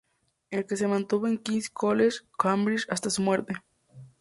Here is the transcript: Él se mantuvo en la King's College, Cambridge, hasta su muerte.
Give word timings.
Él 0.49 0.65
se 0.67 0.87
mantuvo 0.87 1.27
en 1.27 1.35
la 1.35 1.41
King's 1.41 1.69
College, 1.69 2.21
Cambridge, 2.39 2.87
hasta 2.89 3.11
su 3.11 3.21
muerte. 3.21 3.53